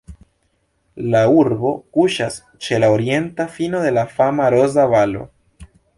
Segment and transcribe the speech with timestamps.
[1.15, 5.23] La urbo kuŝas ĉe la orienta fino de la fama Roza Valo.